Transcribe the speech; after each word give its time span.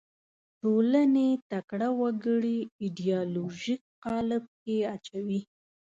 ټولنې 0.61 1.29
تکړه 1.51 1.89
وګړي 1.99 2.57
ایدیالوژیک 2.83 3.81
قالب 4.03 4.43
کې 4.63 4.75
واچوي 4.83 5.41